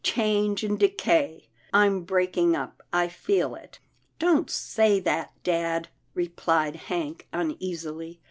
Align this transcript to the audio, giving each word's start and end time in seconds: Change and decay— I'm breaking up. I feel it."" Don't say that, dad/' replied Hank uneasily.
Change 0.03 0.63
and 0.63 0.79
decay— 0.79 1.47
I'm 1.73 2.01
breaking 2.05 2.55
up. 2.55 2.81
I 2.91 3.07
feel 3.07 3.53
it."" 3.53 3.77
Don't 4.25 4.49
say 4.49 4.99
that, 5.01 5.31
dad/' 5.43 5.89
replied 6.15 6.75
Hank 6.75 7.27
uneasily. 7.31 8.19